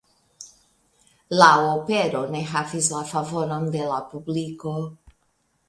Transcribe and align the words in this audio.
La 1.39 1.49
opero 1.73 2.23
ne 2.37 2.41
havis 2.55 2.89
la 2.95 3.03
favoron 3.13 3.71
de 3.79 3.87
la 3.95 4.03
publiko. 4.17 4.77